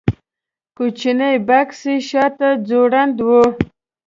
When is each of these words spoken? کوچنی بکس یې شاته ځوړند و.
کوچنی 0.77 1.33
بکس 1.47 1.79
یې 1.89 1.95
شاته 2.09 2.49
ځوړند 2.67 3.17
و. 3.27 3.29